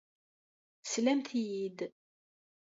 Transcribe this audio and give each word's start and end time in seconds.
Teslamt-iyi-d. 0.83 1.79